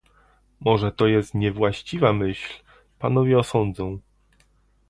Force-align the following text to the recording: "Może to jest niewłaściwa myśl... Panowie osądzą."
"Może 0.59 0.91
to 0.91 1.07
jest 1.07 1.33
niewłaściwa 1.33 2.13
myśl... 2.13 2.53
Panowie 2.99 3.39
osądzą." 3.39 3.99